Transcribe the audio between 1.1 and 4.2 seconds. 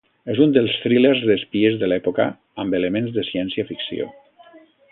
d'espies de l'època amb elements de ciència-ficció.